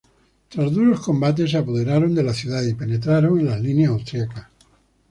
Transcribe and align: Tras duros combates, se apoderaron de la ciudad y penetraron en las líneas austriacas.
Tras 0.49 0.71
duros 0.71 0.99
combates, 1.01 1.51
se 1.51 1.57
apoderaron 1.59 2.15
de 2.15 2.23
la 2.23 2.33
ciudad 2.33 2.63
y 2.63 2.73
penetraron 2.73 3.39
en 3.39 3.45
las 3.45 3.61
líneas 3.61 3.91
austriacas. 3.91 4.47